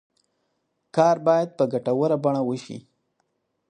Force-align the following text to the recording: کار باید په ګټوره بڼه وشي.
کار 0.95 1.15
باید 1.27 1.49
په 1.57 1.63
ګټوره 1.71 2.17
بڼه 2.23 2.41
وشي. 2.45 2.77